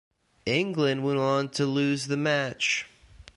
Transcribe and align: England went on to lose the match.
England 0.47 1.03
went 1.03 1.19
on 1.19 1.47
to 1.47 1.67
lose 1.67 2.07
the 2.07 2.17
match. 2.17 2.87